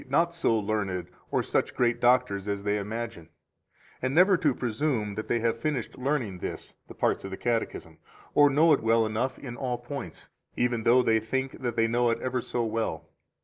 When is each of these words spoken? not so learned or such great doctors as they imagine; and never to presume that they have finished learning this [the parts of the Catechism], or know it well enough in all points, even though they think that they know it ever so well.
not 0.09 0.33
so 0.33 0.57
learned 0.57 1.05
or 1.29 1.43
such 1.43 1.75
great 1.75 2.01
doctors 2.01 2.47
as 2.47 2.63
they 2.63 2.79
imagine; 2.79 3.29
and 4.01 4.15
never 4.15 4.35
to 4.35 4.51
presume 4.51 5.13
that 5.13 5.27
they 5.27 5.39
have 5.41 5.59
finished 5.59 5.95
learning 5.95 6.39
this 6.39 6.73
[the 6.87 6.95
parts 6.95 7.23
of 7.23 7.29
the 7.29 7.37
Catechism], 7.37 7.99
or 8.33 8.49
know 8.49 8.73
it 8.73 8.81
well 8.81 9.05
enough 9.05 9.37
in 9.37 9.55
all 9.55 9.77
points, 9.77 10.27
even 10.57 10.81
though 10.81 11.03
they 11.03 11.19
think 11.19 11.51
that 11.61 11.75
they 11.75 11.85
know 11.87 12.09
it 12.09 12.19
ever 12.19 12.41
so 12.41 12.63
well. 12.65 13.11